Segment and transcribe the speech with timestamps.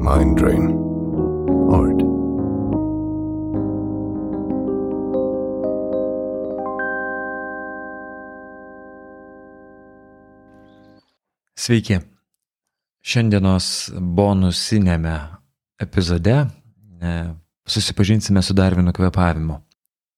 [0.00, 0.70] Mind Drain
[1.68, 2.00] Art.
[11.56, 12.00] Sveiki.
[13.04, 15.18] Šiandienos bonusinėme
[15.80, 16.48] epizode e,
[17.68, 19.60] susipažinsime su dar vienu kvepavimu.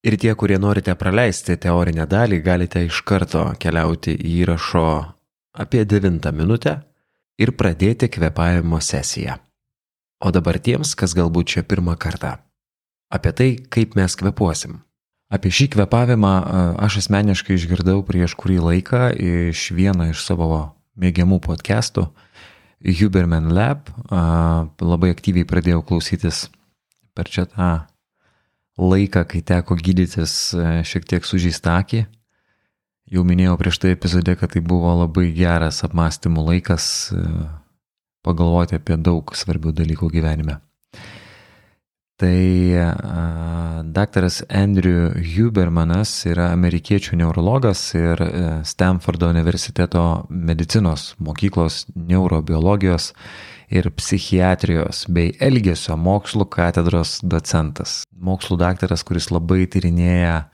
[0.07, 4.87] Ir tie, kurie norite praleisti teorinę dalį, galite iš karto keliauti į įrašo
[5.53, 6.81] apie 9 minutę
[7.39, 9.37] ir pradėti kvepavimo sesiją.
[10.23, 12.37] O dabar tiems, kas galbūt čia pirmą kartą.
[13.13, 14.81] Apie tai, kaip mes kvepuosim.
[15.33, 16.33] Apie šį kvepavimą
[16.85, 22.07] aš asmeniškai išgirdau prieš kurį laiką iš vieno iš savo mėgiamų podcastų,
[22.83, 23.89] Huberman Lab.
[24.83, 26.47] Labai aktyviai pradėjau klausytis
[27.17, 27.71] per čia tą
[28.81, 32.07] laiką, kai teko gydytis e, šiek tiek sužeistą akį.
[33.13, 37.25] Jau minėjau prieš tai epizode, kad tai buvo labai geras apmąstymų laikas e,
[38.25, 40.63] pagalvoti apie daug svarbių dalykų gyvenime.
[42.23, 42.39] Tai
[43.91, 48.31] daktaras Andrew Hubermanas yra amerikiečių neurologas ir e,
[48.65, 53.11] Stanfordo universiteto medicinos mokyklos neurobiologijos
[53.73, 58.03] ir psichiatrijos bei elgesio mokslų katedros docentas.
[58.13, 60.45] Mokslų daktaras, kuris labai tyrinėja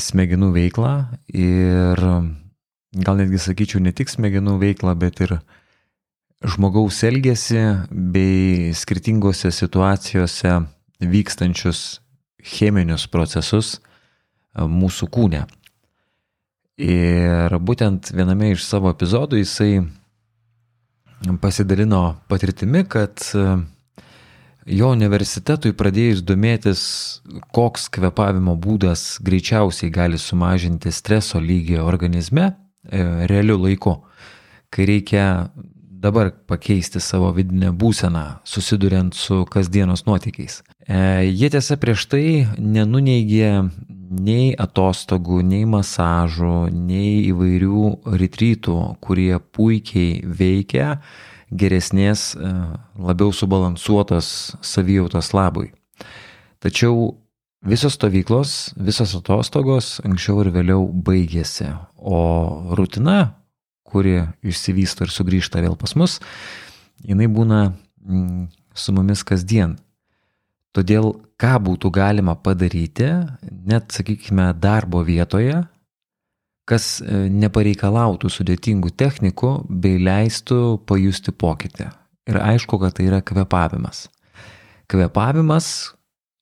[0.00, 0.92] smegenų veiklą
[1.32, 2.00] ir
[2.96, 5.36] gal netgi sakyčiau ne tik smegenų veiklą, bet ir
[6.46, 10.58] žmogaus elgesį bei skirtingose situacijose
[11.00, 12.00] vykstančius
[12.46, 15.44] cheminius procesus e, mūsų kūne.
[16.76, 19.86] Ir būtent viename iš savo epizodų jisai
[21.40, 23.56] pasidalino patirtimi, kad e,
[24.66, 26.82] jo universitetui pradėjus domėtis,
[27.54, 33.96] koks kvepavimo būdas greičiausiai gali sumažinti streso lygį organizme e, realiu laiku,
[34.70, 35.26] kai reikia
[36.06, 40.60] dabar pakeisti savo vidinę būseną, susiduriant su kasdienos nuotykiais.
[40.86, 40.98] E,
[41.30, 42.26] jie tiesa prieš tai
[42.58, 43.52] nenuneigė
[44.06, 47.86] nei atostogų, nei masažų, nei įvairių
[48.20, 51.00] retrytų, kurie puikiai veikia
[51.50, 52.52] geresnės, e,
[52.98, 55.70] labiau subalansuotos savijautos labui.
[56.62, 57.14] Tačiau
[57.66, 62.20] visos stovyklos, visos atostogos anksčiau ir vėliau baigėsi, o
[62.78, 63.36] rutina,
[63.86, 66.18] kuri išsivysto ir sugrįžta vėl pas mus,
[67.06, 69.76] jinai būna mm, su mumis kasdien.
[70.76, 73.08] Todėl ką būtų galima padaryti,
[73.64, 75.62] net, sakykime, darbo vietoje,
[76.66, 81.86] kas e, nepareikalautų sudėtingų technikų bei leistų pajusti pokytį.
[82.26, 84.08] Ir aišku, kad tai yra kvepavimas.
[84.90, 85.94] Kvepavimas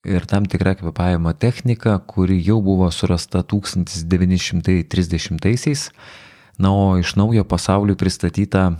[0.09, 5.93] ir tam tikra kvepavimo technika, kuri jau buvo surasta 1930-aisiais
[6.59, 8.73] Na, o iš naujo pasauliu pristatyta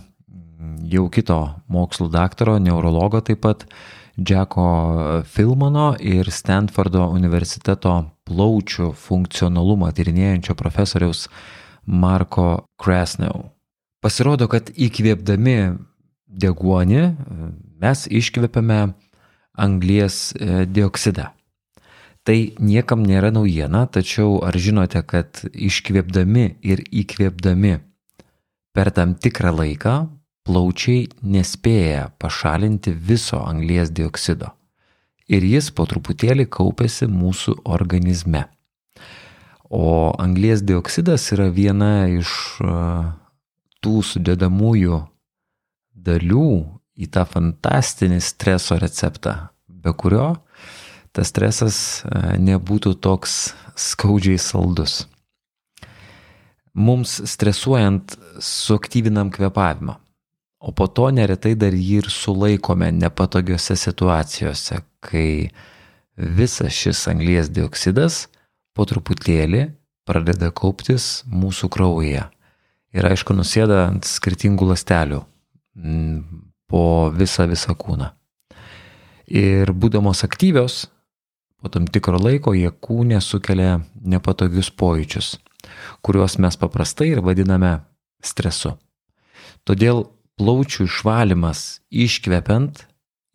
[0.87, 3.65] jau kito mokslo daktaro, neurologo taip pat,
[4.15, 11.27] Džeko Filmano ir Stanfordo universiteto plaučių funkcionalumą tyrinėjančio profesoriaus
[11.85, 13.51] Marko Krasnau.
[13.99, 15.57] Pasirodo, kad įkvėpdami
[16.27, 17.03] deguonį
[17.81, 18.79] mes iškvepiame
[19.55, 21.31] anglies e, dioksidą.
[22.25, 27.75] Tai niekam nėra naujiena, tačiau ar žinote, kad iškvėpdami ir įkvėpdami
[28.75, 29.95] per tam tikrą laiką
[30.45, 34.51] plaučiai nespėja pašalinti viso anglies dioksido.
[35.25, 38.45] Ir jis po truputėlį kaupėsi mūsų organizme.
[39.73, 42.29] O anglies dioksidas yra viena iš
[43.81, 45.01] tų sudėdamųjų
[46.05, 46.49] dalių
[46.95, 49.35] į tą fantastinį streso receptą,
[49.67, 50.35] be kurio
[51.15, 55.05] tas stresas e, nebūtų toks skaudžiai saldus.
[56.75, 59.95] Mums stresuojant suaktyvinam kvepavimą,
[60.65, 65.51] o po to neretai dar jį ir sulaikome nepatogiose situacijose, kai
[66.17, 68.25] visas šis anglies dioksidas
[68.73, 69.67] po truputėlį
[70.05, 72.25] pradeda kauptis mūsų kraujyje.
[72.95, 75.21] Ir aišku, nusėda ant skirtingų lastelių
[76.71, 76.83] po
[77.13, 78.09] visą visą kūną.
[79.25, 80.85] Ir būdamos aktyvios,
[81.65, 85.31] Po tam tikro laiko jie kūne sukelia nepatogius pojūčius,
[86.05, 87.71] kuriuos mes paprastai ir vadiname
[88.21, 88.75] stresu.
[89.65, 90.03] Todėl
[90.39, 92.85] plaučių išvalymas iškvepiant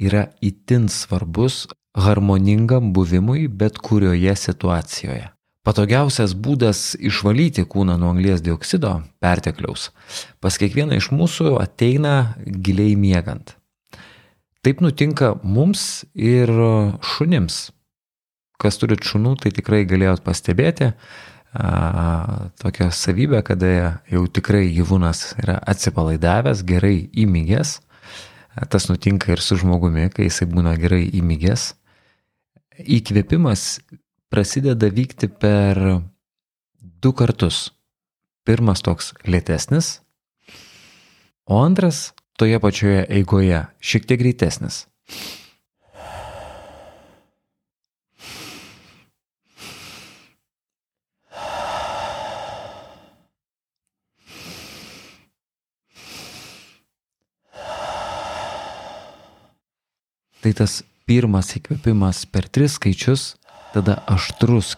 [0.00, 1.66] yra itin svarbus
[1.96, 5.30] harmoningam buvimui bet kurioje situacijoje.
[5.66, 9.90] Patogiausias būdas išvalyti kūną nuo anglies dioksido pertekliaus
[10.40, 13.56] pas kiekvieną iš mūsų ateina giliai miegant.
[14.64, 16.52] Taip nutinka mums ir
[17.00, 17.68] šunims
[18.60, 20.92] kas turit šunų, tai tikrai galėjot pastebėti.
[21.54, 23.70] A, tokia savybė, kada
[24.10, 27.78] jau tikrai gyvūnas yra atsipalaidavęs, gerai įmygęs.
[28.70, 31.72] Tas nutinka ir su žmogumi, kai jisai būna gerai įmygęs.
[32.80, 33.80] Įkvėpimas
[34.30, 35.78] prasideda vykti per
[36.80, 37.70] du kartus.
[38.46, 40.00] Pirmas toks lėtesnis,
[41.44, 44.86] o antras toje pačioje eigoje šiek tiek greitesnis.
[60.40, 63.34] Tai tas pirmas įkvėpimas per tris skaičius,
[63.74, 64.76] tada aštrus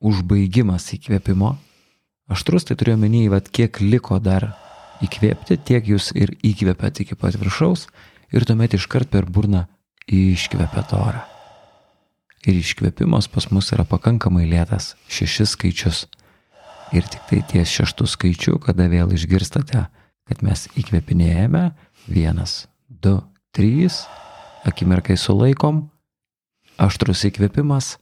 [0.00, 1.56] užbaigimas įkvėpimo.
[2.30, 4.52] Aštrus tai turiu omeny, vad kiek liko dar
[5.02, 7.88] įkvėpti, tiek jūs ir įkvėpėt iki pat viršaus
[8.30, 9.66] ir tuomet iškart per burną
[10.06, 11.24] iškvėpėt orą.
[12.46, 16.06] Ir iškvėpimas pas mus yra pakankamai lėtas, šešis skaičius.
[16.96, 19.84] Ir tik tai ties šeštų skaičių, kada vėl išgirstate,
[20.30, 21.68] kad mes įkvėpinėjame,
[22.08, 23.18] vienas, du,
[23.54, 24.04] trys,
[24.66, 25.88] akimirkai sulaikom,
[26.80, 27.96] aštrus įkvėpimas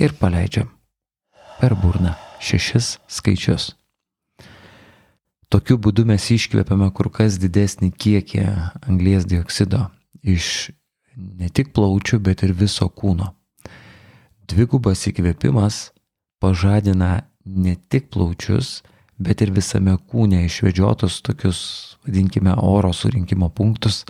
[0.00, 0.70] ir paleidžiam
[1.60, 2.14] per burną
[2.44, 3.72] šešis skaičius.
[5.52, 8.46] Tokiu būdu mes iškvepiame kur kas didesnį kiekį
[8.88, 9.86] anglies dioksido
[10.24, 10.72] iš
[11.14, 13.30] ne tik plaučių, bet ir viso kūno.
[14.50, 15.92] Dvigubas įkvėpimas
[16.42, 18.82] pažadina ne tik plaučius,
[19.20, 21.60] bet ir visame kūne išvedžiotus tokius,
[22.04, 24.02] vadinkime, oro surinkimo punktus,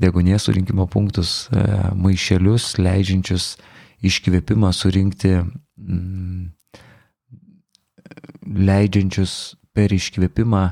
[0.00, 1.64] degonės surinkimo punktus, e,
[1.96, 3.56] maišelius, leidžiančius
[4.04, 6.50] iškvėpimą surinkti, mm,
[8.46, 10.64] leidžiančius per iškvėpimą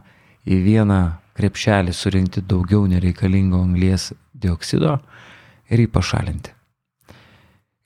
[0.44, 1.00] į vieną
[1.35, 4.99] krepšelį surinkti daugiau nereikalingo anglies dioksido
[5.71, 6.53] ir jį pašalinti.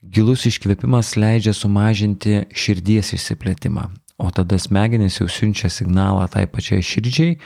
[0.09, 3.89] Gilus iškvėpimas leidžia sumažinti širdies išsiplėtimą,
[4.19, 7.39] o tada smegenys jau siunčia signalą tai pačiai širdžiai,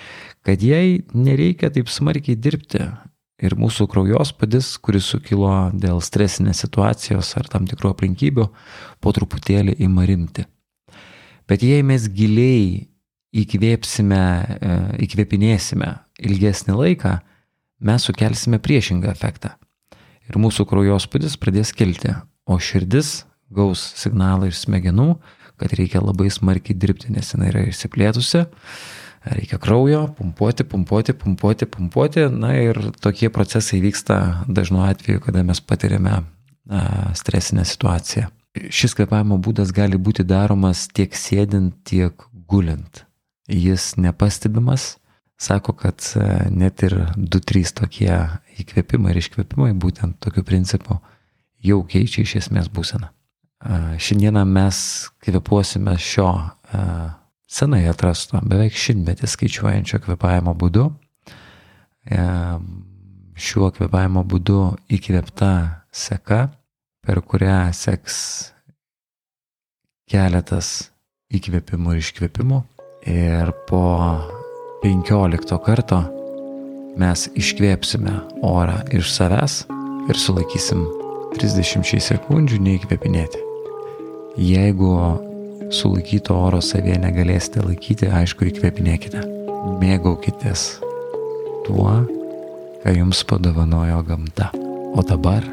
[0.47, 2.85] kad jai nereikia taip smarkiai dirbti
[3.43, 8.47] ir mūsų kraujospūdis, kuris sukilo dėl stresinės situacijos ar tam tikrų aplinkybių,
[9.03, 10.47] po truputėlį ima rimti.
[11.51, 12.87] Bet jei mes giliai
[13.43, 15.91] įkvėpsime, e, įkvėpinėsime
[16.23, 17.17] ilgesnį laiką,
[17.83, 19.57] mes sukelsime priešingą efektą.
[20.31, 22.15] Ir mūsų kraujospūdis pradės kilti,
[22.47, 25.17] o širdis gaus signalą iš smegenų,
[25.61, 28.47] kad reikia labai smarkiai dirbti, nes jinai yra išsiplėtusi
[29.25, 32.27] reikia kraujo, pumpuoti, pumpuoti, pumpuoti, pumpuoti.
[32.31, 36.23] Na ir tokie procesai vyksta dažnu atveju, kada mes patiriame
[37.15, 38.29] stresinę situaciją.
[38.53, 42.13] Šis kvepavimo būdas gali būti daromas tiek sėdint, tiek
[42.49, 43.05] gulint.
[43.49, 44.99] Jis nepastebimas,
[45.41, 46.05] sako, kad
[46.53, 48.13] net ir 2-3 tokie
[48.63, 51.01] įkvėpimai ir iškvėpimai būtent tokiu principu
[51.65, 53.09] jau keičia iš esmės būseną.
[54.03, 54.77] Šiandieną mes
[55.23, 56.29] kvepuosime šio
[57.53, 60.87] senai atrasto, beveik šimtmetį skaičiuojančio kvepavimo būdu.
[62.09, 62.23] E,
[63.37, 64.61] šiuo kvepavimo būdu
[64.97, 65.53] įkvėpta
[65.93, 66.47] seka,
[67.05, 68.17] per kurią seks
[70.11, 70.93] keletas
[71.33, 72.63] įkvėpimų ir iškvėpimų.
[73.13, 73.83] Ir po
[74.85, 75.99] 15 karto
[77.01, 78.15] mes iškvėpsime
[78.47, 79.63] orą iš savęs
[80.11, 80.85] ir sulaikysim
[81.35, 83.41] 30 sekundžių neįkvėpinėti.
[84.41, 84.93] Jeigu
[85.73, 89.23] sulaikyto oro savyje negalėsite laikyti, aišku, įkvėpinėkite.
[89.81, 90.67] Mėgaukitės
[91.67, 91.95] tuo,
[92.83, 94.51] ką jums padovanojo gamta.
[94.93, 95.45] O dabar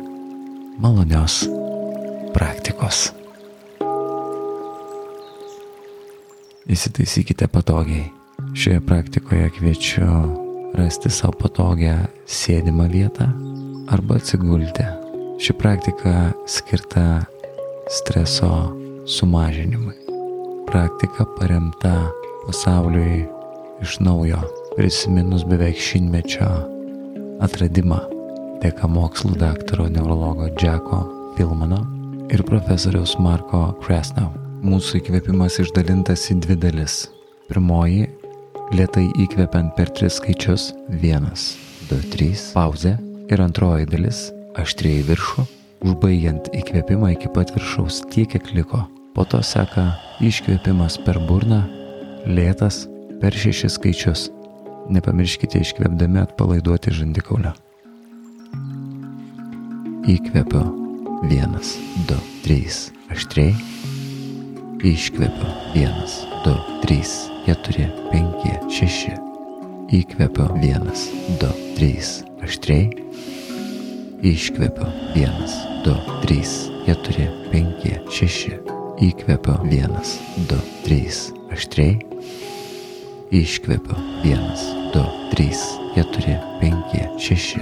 [0.81, 1.45] malonios
[2.35, 3.09] praktikos.
[6.69, 8.09] Įsitaisykite patogiai.
[8.57, 10.07] Šioje praktikoje kviečiu
[10.77, 11.95] rasti savo patogią
[12.29, 13.29] sėdimą vietą
[13.91, 14.85] arba atsigulti.
[15.39, 17.23] Ši praktika skirta
[17.89, 18.51] streso
[19.07, 20.08] sumažinimui
[20.71, 22.11] praktika paremta
[22.45, 23.25] pasauliui
[23.81, 24.38] iš naujo,
[24.77, 26.49] prisiminus beveik šimtmečio
[27.41, 27.97] atradimą
[28.61, 30.99] dėka mokslo daktaro neurologo Džeko
[31.38, 31.79] Pilmano
[32.29, 34.29] ir profesoriaus Marko Kresnau.
[34.61, 36.99] Mūsų įkvėpimas išdalintas į dvi dalis.
[37.49, 38.05] Pirmoji-
[38.77, 41.55] lietai įkvepiant per tris skaičius- vienas,
[41.89, 42.99] du, trys, pauzė.
[43.31, 45.47] Ir antroji dalis- aštriai viršų,
[45.81, 48.85] užbaigiant įkvėpimą iki pat viršaus tiek, kiek liko
[49.15, 51.63] Po to seka iškvėpimas per burną,
[52.29, 52.83] lėtas
[53.21, 54.27] per šešis skaičius.
[54.89, 57.53] Nepamirškite iškvėpdami atpalaiduoti žandikaulę.
[60.09, 60.61] Įkvėpiu.
[61.29, 61.73] Vienas,
[62.07, 63.51] du, trys, aštriai.
[64.87, 65.51] Iškvėpiu.
[65.75, 67.13] Vienas, du, trys,
[67.45, 69.13] keturi, penki, šeši.
[69.99, 70.47] Įkvėpiu.
[70.63, 71.05] Vienas,
[71.43, 72.89] du, trys, aštriai.
[74.31, 74.89] Iškvėpiu.
[75.13, 80.18] Vienas, du, trys, keturi, penki, šeši Įkvepiu vienas,
[80.50, 82.01] du, trys, aštriai.
[83.32, 85.62] Iškvepiu vienas, du, trys,
[85.96, 87.62] keturi, penki, šeši.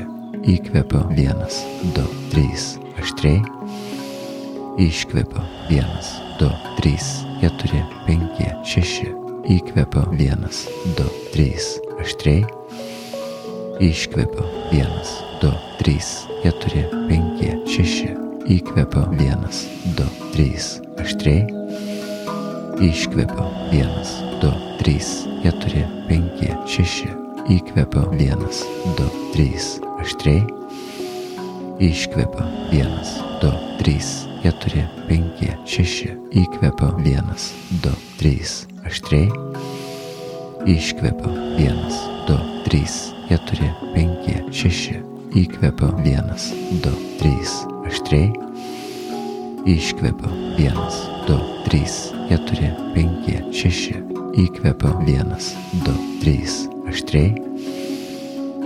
[0.49, 1.59] Įkvepiu vienas,
[1.93, 2.65] du, trys,
[2.97, 3.43] aštriai.
[4.81, 6.09] Iškvepiu vienas,
[6.41, 7.11] du, trys,
[7.43, 9.11] keturi, penki, šeši.
[9.59, 10.63] Įkvepiu vienas,
[10.97, 11.69] du, trys,
[12.01, 12.49] aštriai.
[13.91, 15.13] Iškvepiu vienas,
[15.45, 18.11] du, trys, keturi, penki, šeši.
[18.57, 21.47] Įkvepiu vienas, du, trys, aštriai.
[22.81, 24.11] Iškvepiu vienas,
[24.41, 27.09] du, trys, keturi, penki, šeši.
[27.49, 28.61] Įkvepiu vienas,
[28.97, 30.43] du, trys, aštriai.
[31.81, 34.11] Iškvepiu vienas, du, trys,
[34.43, 36.13] keturi, penki, šeši.
[36.43, 37.51] Įkvepiu vienas,
[37.81, 39.29] du, trys, aštriai.
[40.69, 42.37] Iškvepiu vienas, du,
[42.67, 44.99] trys, keturi, penki, šeši.
[45.37, 46.51] Įkvepiu vienas,
[46.83, 48.46] du, trys, aštriai
[49.67, 50.95] Iškvepiu vienas,
[51.27, 53.97] du, trys, keturi, penki, šeši.
[54.39, 55.49] Įkvepiu vienas,
[55.83, 56.53] du, trys,
[56.87, 57.33] aštriai.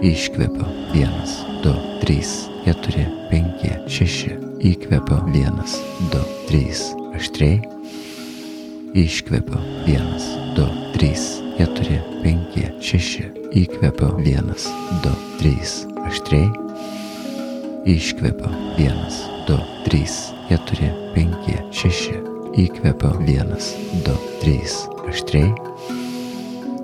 [0.05, 1.72] Iškvepiu vienas, du,
[2.03, 2.34] trys,
[2.67, 4.36] keturi, penki, šeši.
[4.70, 5.74] Įkvepiu vienas,
[6.12, 6.84] du, trys,
[7.17, 7.58] aštriai.
[8.93, 11.24] Iškvepiu vienas, du, trys,
[11.58, 13.25] keturi, penki, šeši.
[13.63, 14.70] Įkvepiu vienas,
[15.01, 16.46] du, trys, aštriai.
[17.89, 19.58] Iškvepiu vienas, du,
[19.89, 20.20] trys,
[20.51, 22.17] keturi, penki, šeši.
[22.60, 23.70] Įkvepiu vienas,
[24.03, 25.53] du, trys, aštriai.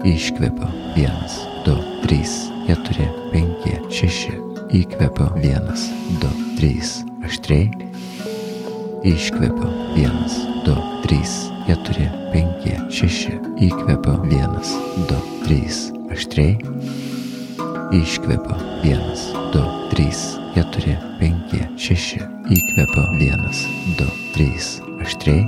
[0.07, 4.37] Iškvepiu vienas, du, trys, keturi, penki, šeši.
[4.79, 5.83] Įkvepiu vienas,
[6.21, 6.93] du, trys,
[7.27, 7.67] aštriai.
[9.11, 11.35] Iškvepiu vienas, du, trys,
[11.67, 13.35] keturi, penki, šeši.
[13.67, 14.71] Įkvepiu vienas,
[15.11, 16.55] du, trys, aštriai.
[17.91, 22.17] Iškvepiu vienas, du, trys, keturi, penki, šeši.
[22.51, 23.61] Įkvepiu vienas,
[23.95, 25.45] du, trys, aštriai.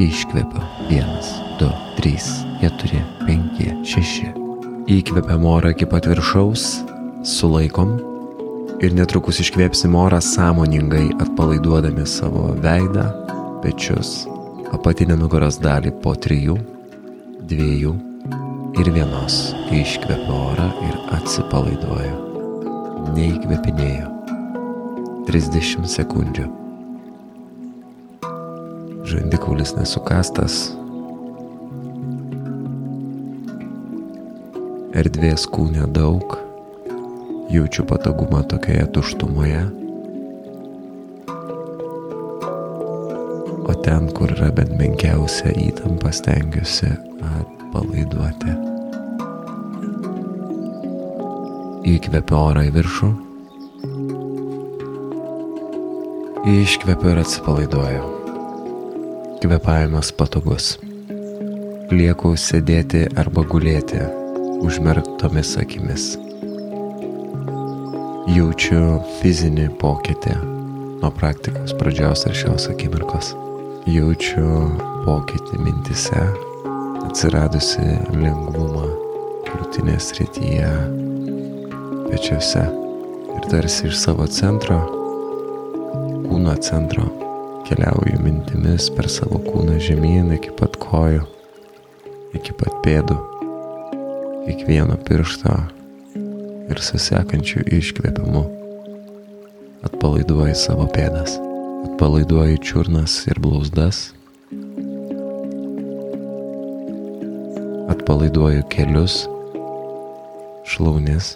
[0.00, 1.28] Iškvepiu vienas,
[1.60, 1.68] du,
[1.98, 2.30] trys,
[2.62, 4.30] keturi, penki, šeši.
[4.96, 6.64] Įkvepiam orą iki pat viršaus,
[7.20, 7.98] sulaikom
[8.80, 13.10] ir netrukus iškvėpsim orą sąmoningai atpalaiduodami savo veidą,
[13.60, 14.22] pečius,
[14.72, 16.56] apatinę nugaros dalį po trijų,
[17.44, 17.92] dviejų
[18.80, 19.54] ir vienos.
[19.70, 22.14] Iškvepiu orą ir atsipalaiduoju.
[23.14, 24.10] Neįkvepinėju.
[25.28, 26.46] 30 sekundžių.
[29.10, 30.58] Žandikaulis nesukastas.
[34.94, 36.36] Erdvės kūne daug.
[37.52, 39.64] Jaučiu patogumą tokioje tuštumoje.
[43.64, 46.94] O ten, kur yra bent menkiausia įtampa, stengiuosi
[47.74, 48.52] atpalaiduoti.
[51.84, 53.08] Įkvepiu orą į viršų.
[56.54, 58.04] Iškvepiu ir atsipalaiduoju.
[59.42, 60.74] Kvepavimas patogus.
[61.92, 64.00] Lieku sėdėti arba gulėti
[64.64, 66.14] užmerktomis akimis.
[68.34, 70.38] Jaučiu fizinį pokytį
[71.02, 73.34] nuo praktikos pradžios ir šios akimirkos.
[73.84, 74.72] Jaučiu
[75.04, 76.24] pokytį mintise,
[77.04, 77.84] atsiradusi
[78.16, 78.88] lengvumą
[79.46, 80.68] krūtinės rytyje,
[82.10, 82.66] pečiuose
[83.36, 84.82] ir tarsi iš savo centro
[86.44, 87.04] kūno centro.
[87.64, 91.22] Keliauju mintimis per savo kūną žemyn iki pat kojų,
[92.36, 93.16] iki pat pėdų,
[94.44, 95.54] kiekvieno piršto
[96.68, 98.42] ir susekančių iškvėpimu.
[99.88, 101.38] Atpalaiduoju savo pėdas,
[101.86, 104.10] atpalaiduoju čiurnas ir blauzdas,
[108.04, 109.14] atpalaiduoju kelius,
[110.68, 111.30] šlaunis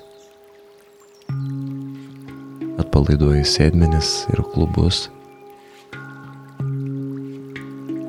[2.82, 4.98] atpalaiduoju sėdmenis ir klubus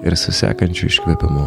[0.04, 1.46] ir susekančiu iškvėpimu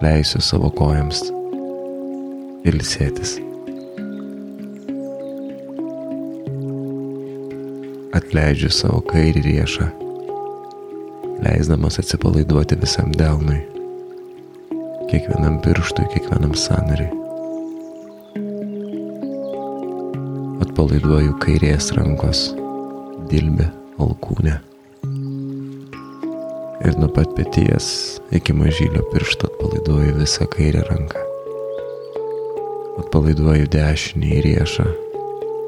[0.00, 1.20] leisiu savo kojams
[2.72, 3.34] ilsėtis.
[8.16, 9.90] Atleidžiu savo kairį riešą,
[11.44, 13.60] leisdamas atsipalaiduoti visam delnui,
[15.12, 17.22] kiekvienam pirštui, kiekvienam sanariui.
[20.72, 22.38] atpalaiduoju kairės rankos
[23.30, 23.68] dilbę
[24.02, 24.54] alkūnę.
[26.82, 27.86] Ir nuo pat pėties
[28.34, 31.22] iki mažylio piršto atpalaiduoju visą kairę ranką.
[33.04, 34.88] Atpalaiduoju dešinį riešą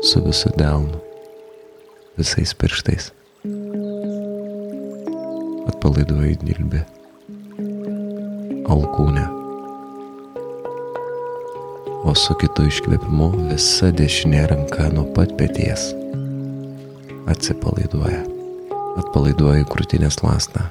[0.09, 0.99] su visu delnu,
[2.19, 3.13] visais pirštais.
[5.71, 6.83] Atpalaiduoju dilbę,
[8.71, 9.25] alkūnę
[12.05, 15.93] o su kitu iškvėpimu visa dešinė ranka nuo pat pėties
[17.33, 18.21] atsipalaiduoja.
[19.01, 20.69] Atpalaiduoju krūtinės lastą.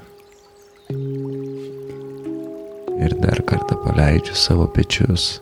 [3.04, 5.42] Ir dar kartą paleidžiu savo pečius.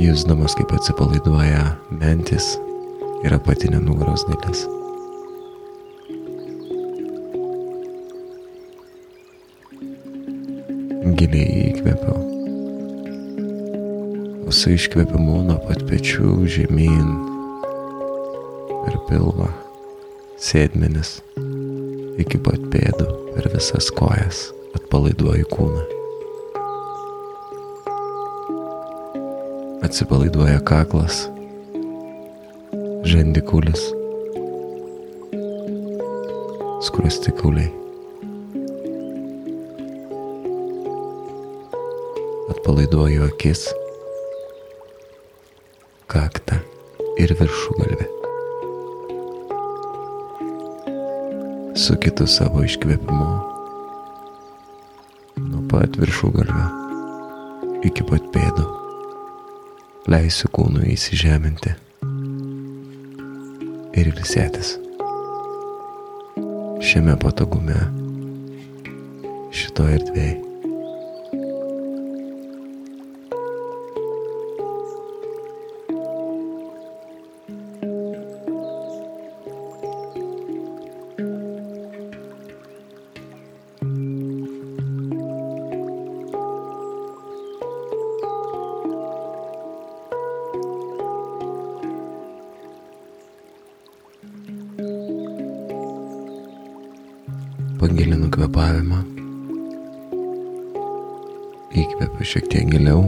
[0.00, 2.54] Jūsdamas kaip atsipalaiduoja mentis
[3.26, 4.64] ir apatinė nugaros dalis.
[11.24, 12.18] Giliai įkvėpiau.
[14.52, 17.06] Su iškvėpimu nuo pat pečių žemyn
[18.84, 19.46] per pilvą,
[20.36, 21.14] sėdmenis,
[22.20, 25.84] iki pat pėdų per visas kojas atpalaiduoju kūną.
[29.88, 31.22] Atsipalaiduoja kaklas,
[33.14, 33.86] žandikulis,
[36.84, 37.83] skrustikauliai.
[42.50, 43.62] Atpalaiduoju akis,
[46.06, 46.58] kaktą
[47.16, 48.06] ir viršugalvę.
[51.74, 53.26] Su kitu savo iškvėpimu
[55.48, 56.68] nuo pat viršugalvio
[57.88, 58.68] iki pat pėdų
[60.12, 61.74] leisiu kūnui įsižeminti
[63.98, 64.76] ir ilsėtis
[66.84, 67.78] šiame patogume,
[69.56, 70.53] šito erdvėje.
[97.84, 98.96] Pagilinu kvepavimą.
[101.76, 103.02] Įkvepiu šiek tiek giliau.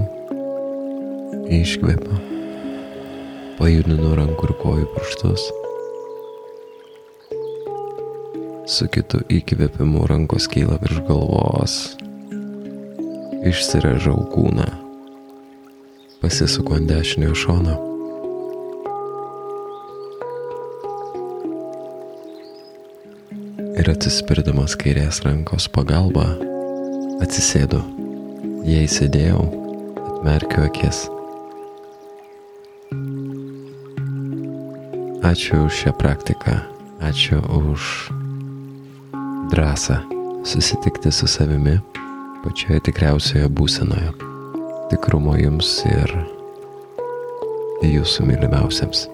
[1.49, 2.19] Iškvepiu.
[3.57, 5.47] Pajudinu rankų ir kojų pirštus.
[8.69, 11.81] Su kitu įkvėpimu rankos kyla virš galvos.
[13.49, 14.69] Išsirežau kūną.
[16.21, 17.96] Pasisuku ant dešiniojo šono.
[23.77, 26.25] Ir atsispirdamas kairės rankos pagalba
[27.25, 27.83] atsisėdu.
[28.67, 29.45] Jei sėdėjau,
[30.01, 31.05] atmerkiu akis.
[35.27, 36.57] Ačiū už šią praktiką,
[37.05, 37.91] ačiū už
[39.53, 40.01] drąsą
[40.47, 41.77] susitikti su savimi
[42.45, 44.15] pačioje tikriausioje būsenoje.
[44.91, 46.15] Tikrumo jums ir
[47.83, 49.09] jūsų mylimiausiams.